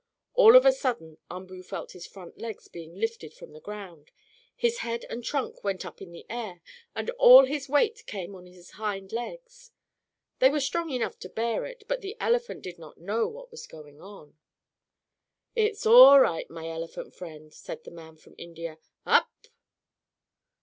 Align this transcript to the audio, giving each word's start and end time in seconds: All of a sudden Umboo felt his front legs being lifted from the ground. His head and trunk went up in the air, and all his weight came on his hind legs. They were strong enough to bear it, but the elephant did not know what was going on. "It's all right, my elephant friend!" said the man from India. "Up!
All 0.33 0.55
of 0.55 0.65
a 0.65 0.71
sudden 0.71 1.19
Umboo 1.29 1.61
felt 1.61 1.91
his 1.91 2.07
front 2.07 2.39
legs 2.39 2.67
being 2.67 2.95
lifted 2.95 3.35
from 3.35 3.53
the 3.53 3.59
ground. 3.59 4.09
His 4.55 4.79
head 4.79 5.05
and 5.11 5.23
trunk 5.23 5.63
went 5.63 5.85
up 5.85 6.01
in 6.01 6.11
the 6.11 6.25
air, 6.27 6.63
and 6.95 7.11
all 7.19 7.45
his 7.45 7.69
weight 7.69 8.03
came 8.07 8.33
on 8.33 8.47
his 8.47 8.71
hind 8.71 9.11
legs. 9.13 9.69
They 10.39 10.49
were 10.49 10.59
strong 10.59 10.89
enough 10.89 11.19
to 11.19 11.29
bear 11.29 11.65
it, 11.67 11.83
but 11.87 12.01
the 12.01 12.17
elephant 12.19 12.63
did 12.63 12.79
not 12.79 12.97
know 12.97 13.27
what 13.27 13.51
was 13.51 13.67
going 13.67 14.01
on. 14.01 14.35
"It's 15.55 15.85
all 15.85 16.19
right, 16.19 16.49
my 16.49 16.67
elephant 16.67 17.13
friend!" 17.13 17.53
said 17.53 17.83
the 17.83 17.91
man 17.91 18.15
from 18.17 18.33
India. 18.39 18.79
"Up! 19.05 19.29